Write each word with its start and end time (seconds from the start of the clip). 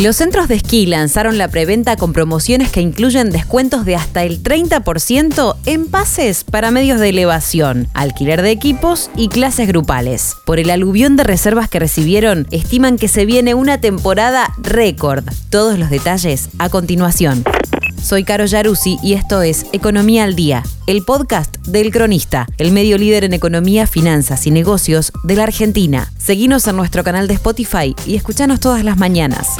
Los 0.00 0.14
centros 0.14 0.46
de 0.46 0.54
esquí 0.54 0.86
lanzaron 0.86 1.38
la 1.38 1.48
preventa 1.48 1.96
con 1.96 2.12
promociones 2.12 2.70
que 2.70 2.80
incluyen 2.80 3.30
descuentos 3.30 3.84
de 3.84 3.96
hasta 3.96 4.22
el 4.22 4.40
30% 4.40 5.56
en 5.66 5.88
pases 5.88 6.44
para 6.44 6.70
medios 6.70 7.00
de 7.00 7.08
elevación, 7.08 7.88
alquiler 7.94 8.42
de 8.42 8.52
equipos 8.52 9.10
y 9.16 9.26
clases 9.26 9.66
grupales. 9.66 10.36
Por 10.46 10.60
el 10.60 10.70
aluvión 10.70 11.16
de 11.16 11.24
reservas 11.24 11.68
que 11.68 11.80
recibieron, 11.80 12.46
estiman 12.52 12.96
que 12.96 13.08
se 13.08 13.26
viene 13.26 13.54
una 13.54 13.80
temporada 13.80 14.54
récord. 14.58 15.24
Todos 15.50 15.80
los 15.80 15.90
detalles 15.90 16.48
a 16.60 16.68
continuación. 16.68 17.42
Soy 18.00 18.22
Caro 18.22 18.46
Yaruzzi 18.46 18.98
y 19.02 19.14
esto 19.14 19.42
es 19.42 19.66
Economía 19.72 20.22
al 20.22 20.36
Día, 20.36 20.62
el 20.86 21.04
podcast 21.04 21.56
del 21.66 21.90
Cronista, 21.90 22.46
el 22.58 22.70
medio 22.70 22.96
líder 22.98 23.24
en 23.24 23.34
economía, 23.34 23.88
finanzas 23.88 24.46
y 24.46 24.52
negocios 24.52 25.12
de 25.24 25.34
la 25.34 25.42
Argentina. 25.42 26.12
Seguinos 26.16 26.68
en 26.68 26.76
nuestro 26.76 27.02
canal 27.02 27.26
de 27.26 27.34
Spotify 27.34 27.96
y 28.06 28.14
escuchanos 28.14 28.60
todas 28.60 28.84
las 28.84 28.96
mañanas. 28.96 29.56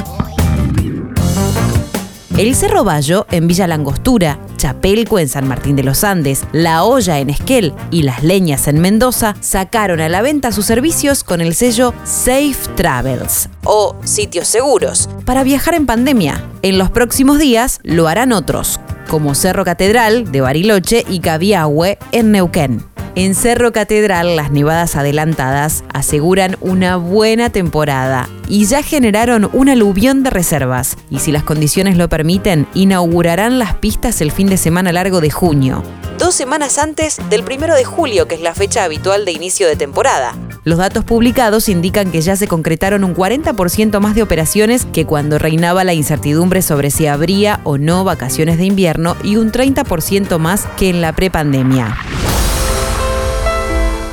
El 2.39 2.55
Cerro 2.55 2.85
Bayo 2.85 3.27
en 3.31 3.47
Villa 3.47 3.67
Langostura, 3.67 4.39
Chapelco 4.55 5.19
en 5.19 5.27
San 5.27 5.45
Martín 5.45 5.75
de 5.75 5.83
los 5.83 6.05
Andes, 6.05 6.45
La 6.53 6.85
Olla 6.85 7.19
en 7.19 7.29
Esquel 7.29 7.73
y 7.91 8.03
Las 8.03 8.23
Leñas 8.23 8.69
en 8.69 8.79
Mendoza 8.79 9.35
sacaron 9.41 9.99
a 9.99 10.07
la 10.07 10.21
venta 10.21 10.53
sus 10.53 10.65
servicios 10.65 11.25
con 11.25 11.41
el 11.41 11.53
sello 11.53 11.93
Safe 12.05 12.55
Travels 12.77 13.49
o 13.65 13.97
sitios 14.05 14.47
seguros 14.47 15.09
para 15.25 15.43
viajar 15.43 15.73
en 15.73 15.85
pandemia. 15.85 16.41
En 16.61 16.77
los 16.77 16.89
próximos 16.89 17.39
días 17.39 17.81
lo 17.83 18.07
harán 18.07 18.31
otros, 18.31 18.79
como 19.09 19.35
Cerro 19.35 19.65
Catedral 19.65 20.31
de 20.31 20.39
Bariloche 20.39 21.03
y 21.09 21.19
Cabiahue 21.19 21.97
en 22.13 22.31
Neuquén. 22.31 22.88
En 23.15 23.33
Cerro 23.33 23.71
Catedral, 23.71 24.35
las 24.35 24.51
nevadas 24.51 24.95
adelantadas 24.95 25.83
aseguran 25.93 26.57
una 26.61 26.95
buena 26.95 27.49
temporada 27.49 28.29
y 28.47 28.65
ya 28.65 28.83
generaron 28.83 29.49
un 29.51 29.67
aluvión 29.67 30.23
de 30.23 30.29
reservas. 30.29 30.95
Y 31.09 31.19
si 31.19 31.31
las 31.31 31.43
condiciones 31.43 31.97
lo 31.97 32.07
permiten, 32.07 32.67
inaugurarán 32.75 33.57
las 33.57 33.73
pistas 33.75 34.21
el 34.21 34.31
fin 34.31 34.47
de 34.47 34.57
semana 34.57 34.91
largo 34.91 35.21
de 35.21 35.31
junio. 35.31 35.83
Dos 36.19 36.35
semanas 36.35 36.77
antes 36.77 37.17
del 37.29 37.43
primero 37.43 37.75
de 37.75 37.83
julio, 37.83 38.27
que 38.27 38.35
es 38.35 38.41
la 38.41 38.53
fecha 38.53 38.83
habitual 38.83 39.25
de 39.25 39.31
inicio 39.31 39.67
de 39.67 39.75
temporada. 39.75 40.35
Los 40.63 40.77
datos 40.77 41.03
publicados 41.03 41.67
indican 41.67 42.11
que 42.11 42.21
ya 42.21 42.35
se 42.35 42.47
concretaron 42.47 43.03
un 43.03 43.15
40% 43.15 43.99
más 43.99 44.13
de 44.13 44.21
operaciones 44.21 44.85
que 44.85 45.05
cuando 45.05 45.39
reinaba 45.39 45.83
la 45.83 45.93
incertidumbre 45.93 46.61
sobre 46.61 46.91
si 46.91 47.07
habría 47.07 47.59
o 47.63 47.77
no 47.77 48.03
vacaciones 48.03 48.57
de 48.57 48.65
invierno 48.65 49.15
y 49.23 49.37
un 49.37 49.51
30% 49.51 50.37
más 50.37 50.67
que 50.77 50.89
en 50.89 51.01
la 51.01 51.13
prepandemia. 51.13 51.97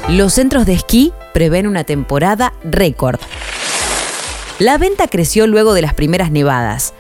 Los 0.08 0.34
centros 0.34 0.66
de 0.66 0.72
esquí 0.72 1.12
prevén 1.34 1.66
una 1.66 1.82
temporada 1.82 2.52
récord. 2.62 3.18
La 4.60 4.78
venta 4.78 5.08
creció 5.08 5.48
luego 5.48 5.74
de 5.74 5.82
las 5.82 5.94
primeras 5.94 6.30
nevadas. 6.30 6.94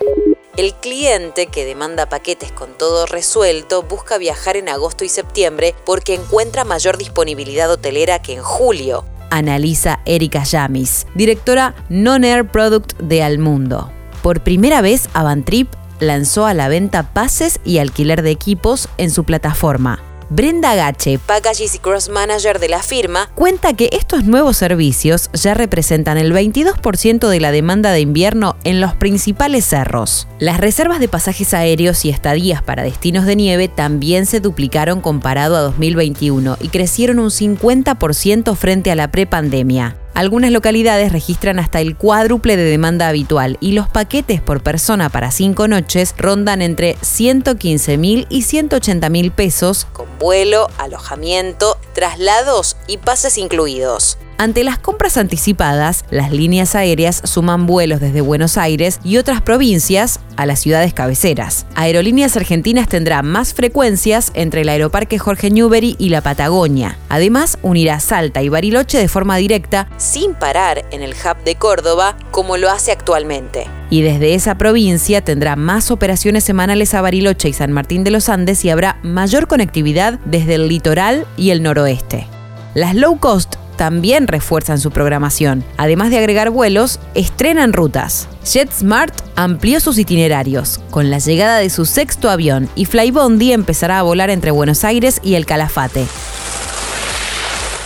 El 0.56 0.74
cliente 0.74 1.46
que 1.46 1.64
demanda 1.64 2.08
paquetes 2.08 2.50
con 2.50 2.76
todo 2.76 3.06
resuelto 3.06 3.84
busca 3.84 4.18
viajar 4.18 4.56
en 4.56 4.68
agosto 4.68 5.04
y 5.04 5.08
septiembre 5.08 5.72
porque 5.84 6.14
encuentra 6.14 6.64
mayor 6.64 6.98
disponibilidad 6.98 7.70
hotelera 7.70 8.20
que 8.20 8.32
en 8.32 8.42
julio, 8.42 9.04
analiza 9.30 10.00
Erika 10.04 10.42
Yamis, 10.42 11.06
directora 11.14 11.76
Non-Air 11.88 12.48
Product 12.48 12.94
de 12.98 13.22
Almundo. 13.22 13.92
Por 14.20 14.40
primera 14.40 14.80
vez, 14.80 15.08
Avantrip 15.14 15.68
lanzó 16.00 16.44
a 16.44 16.54
la 16.54 16.68
venta 16.68 17.04
pases 17.12 17.60
y 17.64 17.78
alquiler 17.78 18.22
de 18.22 18.32
equipos 18.32 18.88
en 18.98 19.12
su 19.12 19.22
plataforma. 19.22 20.00
Brenda 20.28 20.74
Gache, 20.74 21.18
Packages 21.18 21.76
y 21.76 21.78
Cross 21.78 22.08
Manager 22.08 22.58
de 22.58 22.68
la 22.68 22.82
firma, 22.82 23.30
cuenta 23.36 23.74
que 23.74 23.90
estos 23.92 24.24
nuevos 24.24 24.56
servicios 24.56 25.30
ya 25.32 25.54
representan 25.54 26.18
el 26.18 26.32
22% 26.32 27.28
de 27.28 27.40
la 27.40 27.52
demanda 27.52 27.92
de 27.92 28.00
invierno 28.00 28.56
en 28.64 28.80
los 28.80 28.94
principales 28.94 29.64
cerros. 29.64 30.26
Las 30.40 30.58
reservas 30.58 30.98
de 30.98 31.08
pasajes 31.08 31.54
aéreos 31.54 32.04
y 32.04 32.10
estadías 32.10 32.60
para 32.60 32.82
destinos 32.82 33.24
de 33.24 33.36
nieve 33.36 33.68
también 33.68 34.26
se 34.26 34.40
duplicaron 34.40 35.00
comparado 35.00 35.56
a 35.56 35.60
2021 35.60 36.56
y 36.60 36.68
crecieron 36.68 37.20
un 37.20 37.30
50% 37.30 38.56
frente 38.56 38.90
a 38.90 38.96
la 38.96 39.12
prepandemia. 39.12 39.96
Algunas 40.16 40.50
localidades 40.50 41.12
registran 41.12 41.58
hasta 41.58 41.82
el 41.82 41.94
cuádruple 41.94 42.56
de 42.56 42.64
demanda 42.64 43.06
habitual 43.06 43.58
y 43.60 43.72
los 43.72 43.86
paquetes 43.86 44.40
por 44.40 44.62
persona 44.62 45.10
para 45.10 45.30
cinco 45.30 45.68
noches 45.68 46.14
rondan 46.16 46.62
entre 46.62 46.96
115 47.02 47.98
mil 47.98 48.26
y 48.30 48.40
180 48.40 49.10
mil 49.10 49.30
pesos, 49.30 49.86
con 49.92 50.06
vuelo, 50.18 50.68
alojamiento, 50.78 51.76
traslados 51.92 52.78
y 52.86 52.96
pases 52.96 53.36
incluidos. 53.36 54.16
Ante 54.38 54.64
las 54.64 54.78
compras 54.78 55.16
anticipadas, 55.16 56.04
las 56.10 56.30
líneas 56.30 56.74
aéreas 56.74 57.22
suman 57.24 57.64
vuelos 57.64 58.00
desde 58.00 58.20
Buenos 58.20 58.58
Aires 58.58 59.00
y 59.02 59.16
otras 59.16 59.40
provincias 59.40 60.20
a 60.36 60.44
las 60.44 60.60
ciudades 60.60 60.92
cabeceras. 60.92 61.64
Aerolíneas 61.74 62.36
Argentinas 62.36 62.86
tendrá 62.86 63.22
más 63.22 63.54
frecuencias 63.54 64.32
entre 64.34 64.60
el 64.60 64.68
Aeroparque 64.68 65.18
Jorge 65.18 65.50
Newbery 65.50 65.96
y 65.98 66.10
la 66.10 66.20
Patagonia. 66.20 66.98
Además, 67.08 67.56
unirá 67.62 67.98
Salta 67.98 68.42
y 68.42 68.50
Bariloche 68.50 68.98
de 68.98 69.08
forma 69.08 69.36
directa, 69.36 69.88
sin 69.96 70.34
parar 70.34 70.84
en 70.90 71.02
el 71.02 71.12
hub 71.12 71.42
de 71.42 71.54
Córdoba, 71.54 72.18
como 72.30 72.58
lo 72.58 72.70
hace 72.70 72.92
actualmente. 72.92 73.66
Y 73.88 74.02
desde 74.02 74.34
esa 74.34 74.58
provincia 74.58 75.22
tendrá 75.22 75.56
más 75.56 75.90
operaciones 75.90 76.44
semanales 76.44 76.92
a 76.92 77.00
Bariloche 77.00 77.48
y 77.48 77.52
San 77.54 77.72
Martín 77.72 78.04
de 78.04 78.10
los 78.10 78.28
Andes 78.28 78.66
y 78.66 78.70
habrá 78.70 78.98
mayor 79.02 79.46
conectividad 79.46 80.18
desde 80.26 80.56
el 80.56 80.68
litoral 80.68 81.26
y 81.38 81.50
el 81.50 81.62
noroeste. 81.62 82.26
Las 82.74 82.94
low 82.94 83.18
cost 83.18 83.56
también 83.76 84.26
refuerzan 84.26 84.78
su 84.78 84.90
programación. 84.90 85.64
Además 85.76 86.10
de 86.10 86.18
agregar 86.18 86.50
vuelos, 86.50 87.00
estrenan 87.14 87.72
rutas. 87.72 88.28
JetSmart 88.44 89.14
amplió 89.36 89.80
sus 89.80 89.98
itinerarios 89.98 90.80
con 90.90 91.10
la 91.10 91.18
llegada 91.18 91.58
de 91.58 91.70
su 91.70 91.84
sexto 91.84 92.30
avión 92.30 92.68
y 92.74 92.86
Flybondi 92.86 93.52
empezará 93.52 93.98
a 93.98 94.02
volar 94.02 94.30
entre 94.30 94.50
Buenos 94.50 94.84
Aires 94.84 95.20
y 95.22 95.34
el 95.34 95.46
Calafate. 95.46 96.06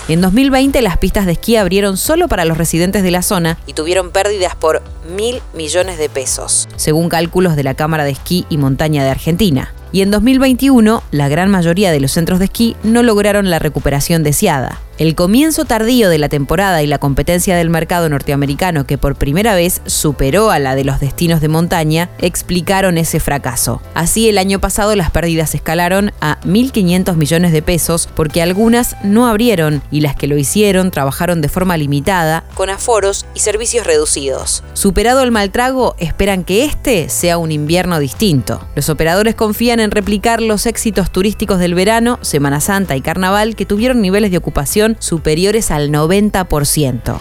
En 0.09 0.21
2020 0.21 0.83
las 0.83 0.99
pistas 0.99 1.27
de 1.27 1.33
esquí 1.33 1.57
abrieron 1.57 1.97
solo 1.97 2.27
para 2.27 2.45
los 2.45 2.59
residentes 2.59 3.03
de 3.03 3.13
la 3.13 3.23
zona 3.23 3.59
y 3.67 3.75
tuvieron 3.75 4.11
pérdidas 4.11 4.57
por 4.57 4.83
mil 5.17 5.41
millones 5.55 5.99
de 5.99 6.09
pesos, 6.09 6.69
según 6.75 7.09
cálculos 7.09 7.55
de 7.55 7.63
la 7.63 7.75
Cámara 7.75 8.05
de 8.05 8.11
Esquí 8.11 8.45
y 8.51 8.57
Montaña 8.57 9.05
de 9.05 9.11
Argentina 9.11 9.73
y 9.93 10.03
en 10.03 10.11
2021 10.11 11.03
la 11.11 11.29
gran 11.29 11.51
mayoría 11.51 11.93
de 11.93 12.01
los 12.01 12.13
centros 12.13 12.39
de 12.39 12.47
esquí 12.47 12.77
no 12.83 13.03
lograron 13.03 13.51
la 13.51 13.59
recuperación 13.59 14.23
deseada. 14.23 14.81
El 15.01 15.15
comienzo 15.15 15.65
tardío 15.65 16.11
de 16.11 16.19
la 16.19 16.29
temporada 16.29 16.83
y 16.83 16.87
la 16.87 16.99
competencia 16.99 17.57
del 17.57 17.71
mercado 17.71 18.11
norteamericano 18.11 18.85
que 18.85 18.99
por 18.99 19.17
primera 19.17 19.55
vez 19.55 19.81
superó 19.87 20.51
a 20.51 20.59
la 20.59 20.75
de 20.75 20.85
los 20.85 21.01
destinos 21.01 21.41
de 21.41 21.49
montaña 21.49 22.11
explicaron 22.19 22.99
ese 22.99 23.19
fracaso. 23.19 23.81
Así 23.95 24.29
el 24.29 24.37
año 24.37 24.61
pasado 24.61 24.95
las 24.97 25.11
pérdidas 25.11 25.55
escalaron 25.55 26.13
a 26.21 26.39
1.500 26.43 27.17
millones 27.17 27.53
de 27.53 27.63
pesos 27.63 28.11
porque 28.15 28.43
algunas 28.43 28.95
no 29.03 29.27
abrieron 29.27 29.81
y 29.91 30.03
las 30.03 30.17
que 30.17 30.27
lo 30.27 30.37
hicieron 30.37 30.91
trabajaron 30.91 31.41
de 31.41 31.49
forma 31.49 31.79
limitada, 31.79 32.45
con 32.53 32.69
aforos 32.69 33.25
y 33.33 33.41
servicios 33.41 33.87
reducidos. 33.87 34.63
Superado 34.75 35.23
el 35.23 35.31
mal 35.31 35.51
trago, 35.51 35.97
esperan 35.99 36.45
que 36.45 36.67
este 36.67 37.09
sea 37.09 37.39
un 37.39 37.53
invierno 37.53 38.01
distinto. 38.01 38.69
Los 38.75 38.91
operadores 38.91 39.35
confían 39.35 39.81
en 39.81 39.93
replicar 39.93 40.43
los 40.43 40.67
éxitos 40.67 41.11
turísticos 41.11 41.59
del 41.59 41.73
verano, 41.73 42.19
Semana 42.21 42.61
Santa 42.61 42.97
y 42.97 43.01
Carnaval 43.01 43.57
que 43.57 43.65
tuvieron 43.65 44.03
niveles 44.03 44.31
de 44.31 44.37
ocupación 44.37 44.90
superiores 44.99 45.71
al 45.71 45.91
90%. 45.91 47.19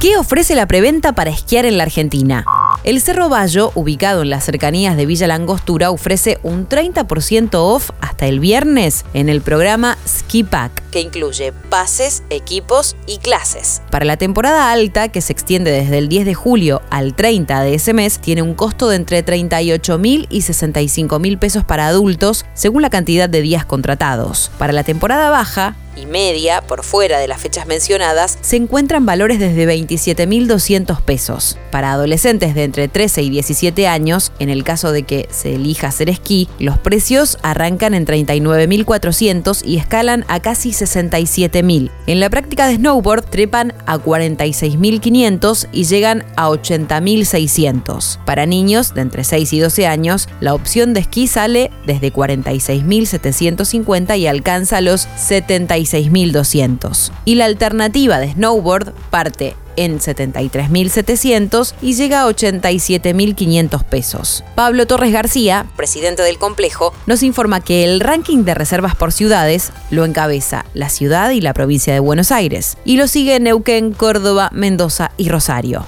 ¿Qué 0.00 0.18
ofrece 0.18 0.54
la 0.54 0.66
preventa 0.66 1.14
para 1.14 1.30
esquiar 1.30 1.64
en 1.64 1.78
la 1.78 1.84
Argentina? 1.84 2.44
El 2.84 3.00
Cerro 3.00 3.30
Bayo, 3.30 3.72
ubicado 3.74 4.22
en 4.22 4.30
las 4.30 4.44
cercanías 4.44 4.94
de 4.96 5.06
Villa 5.06 5.26
Langostura, 5.26 5.90
ofrece 5.90 6.38
un 6.42 6.68
30% 6.68 7.54
off 7.54 7.90
hasta 8.00 8.26
el 8.26 8.38
viernes 8.38 9.06
en 9.14 9.30
el 9.30 9.40
programa 9.40 9.96
Ski 10.06 10.44
Pack, 10.44 10.82
que 10.96 11.02
incluye 11.02 11.52
pases, 11.52 12.22
equipos 12.30 12.96
y 13.06 13.18
clases. 13.18 13.82
Para 13.90 14.06
la 14.06 14.16
temporada 14.16 14.72
alta, 14.72 15.08
que 15.08 15.20
se 15.20 15.34
extiende 15.34 15.70
desde 15.70 15.98
el 15.98 16.08
10 16.08 16.24
de 16.24 16.32
julio 16.32 16.80
al 16.88 17.14
30 17.14 17.60
de 17.60 17.74
ese 17.74 17.92
mes, 17.92 18.18
tiene 18.18 18.40
un 18.40 18.54
costo 18.54 18.88
de 18.88 18.96
entre 18.96 19.22
38 19.22 19.98
mil 19.98 20.26
y 20.30 20.40
65 20.40 21.18
mil 21.18 21.36
pesos 21.36 21.64
para 21.64 21.86
adultos, 21.86 22.46
según 22.54 22.80
la 22.80 22.88
cantidad 22.88 23.28
de 23.28 23.42
días 23.42 23.66
contratados. 23.66 24.50
Para 24.56 24.72
la 24.72 24.84
temporada 24.84 25.28
baja, 25.28 25.76
y 25.96 26.06
media, 26.06 26.60
por 26.60 26.84
fuera 26.84 27.18
de 27.18 27.28
las 27.28 27.40
fechas 27.40 27.66
mencionadas, 27.66 28.38
se 28.42 28.56
encuentran 28.56 29.06
valores 29.06 29.38
desde 29.38 29.66
27.200 29.66 31.00
pesos. 31.00 31.58
Para 31.70 31.92
adolescentes 31.92 32.54
de 32.54 32.64
entre 32.64 32.88
13 32.88 33.22
y 33.22 33.30
17 33.30 33.88
años, 33.88 34.32
en 34.38 34.50
el 34.50 34.62
caso 34.62 34.92
de 34.92 35.04
que 35.04 35.28
se 35.30 35.54
elija 35.54 35.88
hacer 35.88 36.10
esquí, 36.10 36.48
los 36.58 36.78
precios 36.78 37.38
arrancan 37.42 37.94
en 37.94 38.06
39.400 38.06 39.62
y 39.64 39.78
escalan 39.78 40.24
a 40.28 40.40
casi 40.40 40.72
67.000. 40.86 41.90
En 42.06 42.20
la 42.20 42.30
práctica 42.30 42.66
de 42.66 42.76
snowboard 42.76 43.24
trepan 43.24 43.74
a 43.86 43.98
46.500 43.98 45.68
y 45.72 45.84
llegan 45.84 46.24
a 46.36 46.48
80.600. 46.48 48.24
Para 48.24 48.46
niños 48.46 48.94
de 48.94 49.02
entre 49.02 49.24
6 49.24 49.52
y 49.52 49.60
12 49.60 49.86
años, 49.86 50.28
la 50.40 50.54
opción 50.54 50.94
de 50.94 51.00
esquí 51.00 51.26
sale 51.26 51.70
desde 51.86 52.10
46.750 52.12 54.18
y 54.18 54.26
alcanza 54.26 54.80
los 54.80 55.06
75 55.16 55.86
6.200. 55.86 57.12
Y 57.24 57.36
la 57.36 57.46
alternativa 57.46 58.18
de 58.18 58.32
snowboard 58.32 58.92
parte 59.10 59.54
en 59.76 59.98
73.700 59.98 61.74
y 61.82 61.94
llega 61.94 62.22
a 62.22 62.26
87.500 62.26 63.84
pesos. 63.84 64.44
Pablo 64.54 64.86
Torres 64.86 65.12
García, 65.12 65.66
presidente 65.76 66.22
del 66.22 66.38
complejo, 66.38 66.92
nos 67.06 67.22
informa 67.22 67.60
que 67.60 67.84
el 67.84 68.00
ranking 68.00 68.44
de 68.44 68.54
reservas 68.54 68.94
por 68.94 69.12
ciudades 69.12 69.72
lo 69.90 70.04
encabeza 70.04 70.64
la 70.74 70.88
ciudad 70.88 71.30
y 71.30 71.40
la 71.40 71.54
provincia 71.54 71.92
de 71.92 72.00
Buenos 72.00 72.32
Aires, 72.32 72.76
y 72.84 72.96
lo 72.96 73.08
sigue 73.08 73.40
Neuquén, 73.40 73.92
Córdoba, 73.92 74.50
Mendoza 74.52 75.10
y 75.16 75.28
Rosario. 75.28 75.86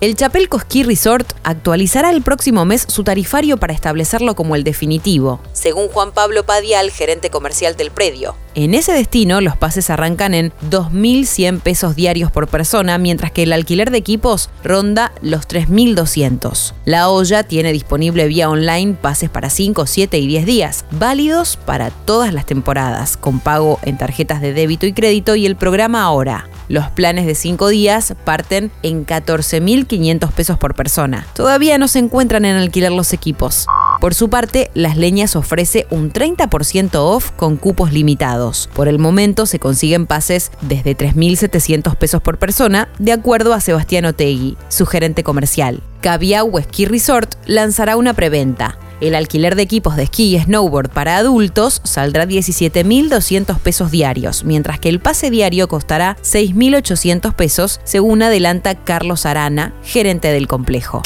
El 0.00 0.16
Chapelco 0.16 0.58
Ski 0.58 0.82
Resort 0.82 1.30
actualizará 1.42 2.10
el 2.10 2.22
próximo 2.22 2.64
mes 2.64 2.86
su 2.88 3.04
tarifario 3.04 3.58
para 3.58 3.74
establecerlo 3.74 4.34
como 4.34 4.56
el 4.56 4.64
definitivo, 4.64 5.40
según 5.52 5.88
Juan 5.88 6.12
Pablo 6.12 6.46
Padial, 6.46 6.90
gerente 6.90 7.28
comercial 7.28 7.76
del 7.76 7.90
predio. 7.90 8.34
En 8.62 8.74
ese 8.74 8.92
destino, 8.92 9.40
los 9.40 9.56
pases 9.56 9.88
arrancan 9.88 10.34
en 10.34 10.52
2.100 10.70 11.60
pesos 11.62 11.96
diarios 11.96 12.30
por 12.30 12.46
persona, 12.46 12.98
mientras 12.98 13.32
que 13.32 13.44
el 13.44 13.54
alquiler 13.54 13.90
de 13.90 13.96
equipos 13.96 14.50
ronda 14.62 15.12
los 15.22 15.48
3.200. 15.48 16.74
La 16.84 17.08
olla 17.08 17.42
tiene 17.42 17.72
disponible 17.72 18.26
vía 18.26 18.50
online 18.50 18.98
pases 19.00 19.30
para 19.30 19.48
5, 19.48 19.86
7 19.86 20.18
y 20.18 20.26
10 20.26 20.44
días, 20.44 20.84
válidos 20.90 21.56
para 21.56 21.88
todas 21.88 22.34
las 22.34 22.44
temporadas, 22.44 23.16
con 23.16 23.40
pago 23.40 23.78
en 23.82 23.96
tarjetas 23.96 24.42
de 24.42 24.52
débito 24.52 24.84
y 24.84 24.92
crédito 24.92 25.36
y 25.36 25.46
el 25.46 25.56
programa 25.56 26.02
ahora. 26.02 26.46
Los 26.68 26.90
planes 26.90 27.24
de 27.24 27.34
5 27.34 27.66
días 27.68 28.14
parten 28.26 28.70
en 28.82 29.06
14.500 29.06 30.32
pesos 30.32 30.58
por 30.58 30.74
persona. 30.74 31.26
Todavía 31.32 31.78
no 31.78 31.88
se 31.88 31.98
encuentran 31.98 32.44
en 32.44 32.56
alquiler 32.56 32.92
los 32.92 33.14
equipos. 33.14 33.66
Por 34.00 34.14
su 34.14 34.30
parte, 34.30 34.70
Las 34.72 34.96
Leñas 34.96 35.36
ofrece 35.36 35.86
un 35.90 36.10
30% 36.10 36.94
off 36.94 37.32
con 37.32 37.58
cupos 37.58 37.92
limitados. 37.92 38.70
Por 38.74 38.88
el 38.88 38.98
momento 38.98 39.44
se 39.44 39.58
consiguen 39.58 40.06
pases 40.06 40.52
desde 40.62 40.96
3.700 40.96 41.96
pesos 41.96 42.22
por 42.22 42.38
persona, 42.38 42.88
de 42.98 43.12
acuerdo 43.12 43.52
a 43.52 43.60
Sebastián 43.60 44.06
Otegui, 44.06 44.56
su 44.70 44.86
gerente 44.86 45.22
comercial. 45.22 45.82
Cabiau 46.00 46.50
Ski 46.62 46.86
Resort 46.86 47.34
lanzará 47.44 47.98
una 47.98 48.14
preventa. 48.14 48.78
El 49.02 49.14
alquiler 49.14 49.54
de 49.54 49.62
equipos 49.62 49.96
de 49.96 50.04
esquí 50.04 50.34
y 50.34 50.40
snowboard 50.40 50.90
para 50.90 51.18
adultos 51.18 51.82
saldrá 51.84 52.26
17.200 52.26 53.58
pesos 53.58 53.90
diarios, 53.90 54.44
mientras 54.44 54.80
que 54.80 54.88
el 54.88 55.00
pase 55.00 55.30
diario 55.30 55.68
costará 55.68 56.16
6.800 56.22 57.34
pesos, 57.34 57.80
según 57.84 58.22
adelanta 58.22 58.74
Carlos 58.76 59.26
Arana, 59.26 59.74
gerente 59.82 60.28
del 60.28 60.48
complejo. 60.48 61.02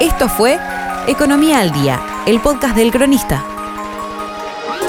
Esto 0.00 0.28
fue 0.28 0.58
Economía 1.08 1.60
al 1.60 1.72
Día, 1.72 2.00
el 2.26 2.40
podcast 2.40 2.74
del 2.76 2.90
cronista. 2.90 3.44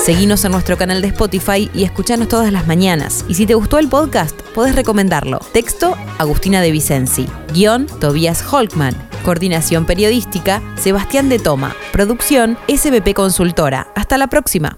Seguinos 0.03 0.43
en 0.45 0.51
nuestro 0.51 0.75
canal 0.75 0.99
de 0.99 1.09
Spotify 1.09 1.69
y 1.75 1.83
escuchanos 1.83 2.27
todas 2.27 2.51
las 2.51 2.65
mañanas. 2.65 3.23
Y 3.27 3.35
si 3.35 3.45
te 3.45 3.53
gustó 3.53 3.77
el 3.77 3.87
podcast, 3.87 4.35
podés 4.55 4.75
recomendarlo. 4.75 5.39
Texto, 5.53 5.95
Agustina 6.17 6.61
de 6.61 6.71
Vicenzi. 6.71 7.27
Guión, 7.53 7.85
Tobias 7.99 8.43
Holkman. 8.51 8.95
Coordinación 9.23 9.85
periodística, 9.85 10.63
Sebastián 10.75 11.29
de 11.29 11.37
Toma. 11.37 11.75
Producción, 11.91 12.57
SBP 12.67 13.13
Consultora. 13.13 13.87
Hasta 13.95 14.17
la 14.17 14.25
próxima. 14.25 14.75